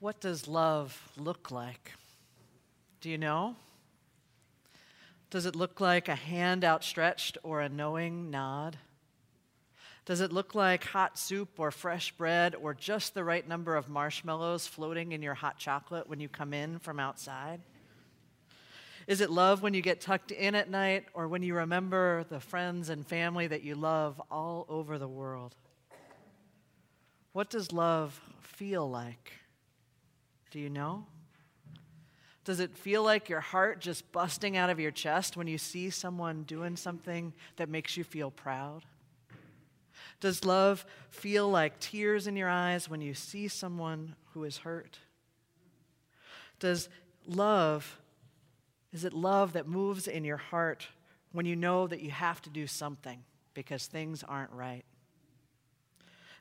What 0.00 0.18
does 0.18 0.48
love 0.48 1.12
look 1.18 1.50
like? 1.50 1.92
Do 3.02 3.10
you 3.10 3.18
know? 3.18 3.56
Does 5.28 5.44
it 5.44 5.54
look 5.54 5.78
like 5.78 6.08
a 6.08 6.14
hand 6.14 6.64
outstretched 6.64 7.36
or 7.42 7.60
a 7.60 7.68
knowing 7.68 8.30
nod? 8.30 8.78
Does 10.06 10.22
it 10.22 10.32
look 10.32 10.54
like 10.54 10.84
hot 10.84 11.18
soup 11.18 11.50
or 11.58 11.70
fresh 11.70 12.12
bread 12.12 12.54
or 12.54 12.72
just 12.72 13.12
the 13.12 13.22
right 13.22 13.46
number 13.46 13.76
of 13.76 13.90
marshmallows 13.90 14.66
floating 14.66 15.12
in 15.12 15.20
your 15.20 15.34
hot 15.34 15.58
chocolate 15.58 16.08
when 16.08 16.18
you 16.18 16.30
come 16.30 16.54
in 16.54 16.78
from 16.78 16.98
outside? 16.98 17.60
Is 19.06 19.20
it 19.20 19.28
love 19.28 19.60
when 19.60 19.74
you 19.74 19.82
get 19.82 20.00
tucked 20.00 20.30
in 20.30 20.54
at 20.54 20.70
night 20.70 21.04
or 21.12 21.28
when 21.28 21.42
you 21.42 21.54
remember 21.54 22.24
the 22.30 22.40
friends 22.40 22.88
and 22.88 23.06
family 23.06 23.46
that 23.48 23.62
you 23.62 23.74
love 23.74 24.20
all 24.30 24.64
over 24.70 24.98
the 24.98 25.08
world? 25.08 25.54
What 27.32 27.50
does 27.50 27.70
love 27.70 28.18
feel 28.40 28.88
like? 28.88 29.32
Do 30.50 30.58
you 30.58 30.70
know? 30.70 31.06
Does 32.44 32.60
it 32.60 32.76
feel 32.76 33.02
like 33.02 33.28
your 33.28 33.40
heart 33.40 33.80
just 33.80 34.10
busting 34.12 34.56
out 34.56 34.70
of 34.70 34.80
your 34.80 34.90
chest 34.90 35.36
when 35.36 35.46
you 35.46 35.58
see 35.58 35.90
someone 35.90 36.42
doing 36.44 36.76
something 36.76 37.32
that 37.56 37.68
makes 37.68 37.96
you 37.96 38.04
feel 38.04 38.30
proud? 38.30 38.84
Does 40.20 40.44
love 40.44 40.84
feel 41.10 41.48
like 41.48 41.78
tears 41.80 42.26
in 42.26 42.36
your 42.36 42.48
eyes 42.48 42.88
when 42.88 43.00
you 43.00 43.14
see 43.14 43.48
someone 43.48 44.14
who 44.32 44.44
is 44.44 44.58
hurt? 44.58 44.98
Does 46.58 46.88
love, 47.26 48.00
is 48.92 49.04
it 49.04 49.12
love 49.12 49.52
that 49.52 49.66
moves 49.66 50.08
in 50.08 50.24
your 50.24 50.36
heart 50.36 50.88
when 51.32 51.46
you 51.46 51.56
know 51.56 51.86
that 51.86 52.00
you 52.00 52.10
have 52.10 52.42
to 52.42 52.50
do 52.50 52.66
something 52.66 53.22
because 53.54 53.86
things 53.86 54.24
aren't 54.26 54.52
right? 54.52 54.84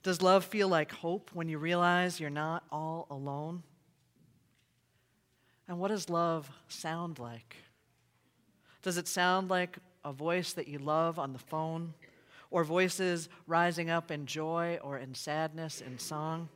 Does 0.02 0.22
love 0.22 0.46
feel 0.46 0.70
like 0.70 0.92
hope 0.92 1.30
when 1.34 1.50
you 1.50 1.58
realize 1.58 2.20
you're 2.20 2.30
not 2.30 2.64
all 2.72 3.06
alone? 3.10 3.64
And 5.70 5.78
what 5.80 5.90
does 5.90 6.10
love 6.10 6.50
sound 6.68 7.20
like? 7.20 7.56
Does 8.82 8.98
it 8.98 9.08
sound 9.08 9.52
like 9.52 9.78
a 10.04 10.12
voice 10.12 10.54
that 10.54 10.68
you 10.68 10.80
love 10.80 11.20
on 11.20 11.32
the 11.32 11.40
phone, 11.40 11.94
or 12.50 12.64
voices 12.64 13.30
rising 13.46 13.88
up 13.88 14.10
in 14.10 14.26
joy 14.26 14.80
or 14.82 14.98
in 14.98 15.14
sadness 15.14 15.80
in 15.80 16.00
song? 16.00 16.50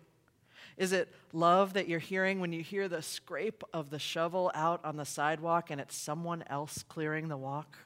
Is 0.78 0.94
it 0.94 1.14
love 1.32 1.74
that 1.74 1.88
you're 1.88 2.00
hearing 2.00 2.40
when 2.40 2.52
you 2.52 2.64
hear 2.64 2.88
the 2.88 3.04
scrape 3.04 3.64
of 3.72 3.92
the 3.92 4.00
shovel 4.00 4.52
out 4.56 4.84
on 4.84 4.98
the 4.98 5.06
sidewalk 5.06 5.70
and 5.70 5.80
it's 5.80 5.96
someone 5.96 6.44
else 6.48 6.84
clearing 6.90 7.28
the 7.28 7.38
walk? 7.38 7.78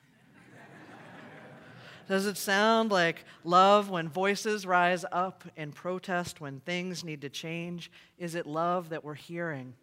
Does 2.08 2.26
it 2.26 2.38
sound 2.38 2.90
like 2.90 3.26
love 3.44 3.90
when 3.90 4.08
voices 4.08 4.66
rise 4.66 5.04
up 5.12 5.44
in 5.58 5.74
protest 5.74 6.40
when 6.40 6.62
things 6.62 7.04
need 7.04 7.20
to 7.20 7.30
change? 7.30 7.92
Is 8.18 8.34
it 8.34 8.48
love 8.48 8.88
that 8.90 9.04
we're 9.04 9.16
hearing 9.16 9.74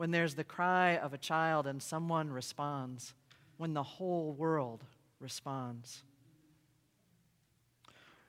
when 0.00 0.12
there's 0.12 0.34
the 0.34 0.42
cry 0.42 0.96
of 0.96 1.12
a 1.12 1.18
child 1.18 1.66
and 1.66 1.82
someone 1.82 2.30
responds, 2.30 3.12
when 3.58 3.74
the 3.74 3.82
whole 3.82 4.32
world 4.32 4.82
responds? 5.20 6.04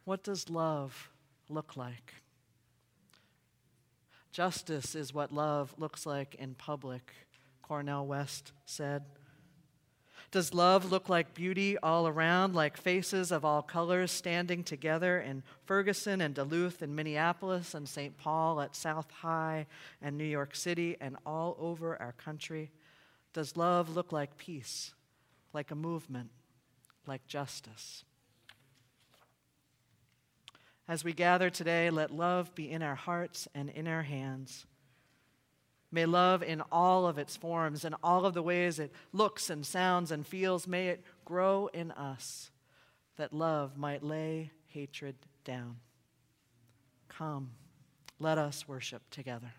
What 0.04 0.22
does 0.22 0.50
love 0.50 1.10
look 1.48 1.78
like? 1.78 2.16
Justice 4.34 4.96
is 4.96 5.14
what 5.14 5.32
love 5.32 5.74
looks 5.78 6.06
like 6.06 6.36
in 6.36 6.56
public, 6.56 7.14
Cornel 7.62 8.06
West 8.06 8.52
said. 8.66 9.04
Does 10.32 10.54
love 10.54 10.90
look 10.90 11.10
like 11.10 11.34
beauty 11.34 11.78
all 11.80 12.08
around, 12.08 12.56
like 12.56 12.78
faces 12.78 13.34
of 13.34 13.44
all 13.44 13.62
colors 13.62 14.12
standing 14.12 14.64
together 14.64 15.20
in 15.20 15.44
Ferguson 15.66 16.22
and 16.22 16.34
Duluth 16.34 16.82
and 16.82 16.96
Minneapolis 16.96 17.74
and 17.74 17.88
St. 17.88 18.18
Paul 18.18 18.62
at 18.62 18.74
South 18.74 19.12
High 19.12 19.68
and 20.02 20.18
New 20.18 20.24
York 20.24 20.56
City 20.56 20.96
and 21.02 21.18
all 21.26 21.58
over 21.60 22.02
our 22.02 22.14
country? 22.14 22.72
Does 23.34 23.58
love 23.58 23.94
look 23.94 24.14
like 24.14 24.38
peace, 24.38 24.94
like 25.52 25.70
a 25.70 25.76
movement, 25.76 26.30
like 27.06 27.28
justice? 27.28 28.06
As 30.88 31.04
we 31.04 31.12
gather 31.12 31.50
today, 31.50 31.90
let 31.90 32.10
love 32.10 32.56
be 32.56 32.72
in 32.72 32.82
our 32.82 32.96
hearts 32.96 33.50
and 33.54 33.70
in 33.70 33.86
our 33.86 34.04
hands. 34.04 34.66
May 35.92 36.06
love 36.06 36.42
in 36.42 36.62
all 36.72 37.06
of 37.06 37.18
its 37.18 37.36
forms 37.36 37.84
and 37.84 37.96
all 38.02 38.26
of 38.26 38.34
the 38.34 38.42
ways 38.42 38.80
it 38.80 38.94
looks 39.12 39.50
and 39.50 39.66
sounds 39.66 40.12
and 40.12 40.26
feels, 40.26 40.68
may 40.68 40.88
it 40.88 41.04
grow 41.26 41.70
in 41.74 41.92
us 41.92 42.52
that 43.18 43.34
love 43.34 43.78
might 43.78 44.04
lay 44.04 44.52
hatred 44.68 45.16
down. 45.44 45.78
Come, 47.10 47.52
let 48.20 48.38
us 48.38 48.68
worship 48.68 49.02
together. 49.10 49.54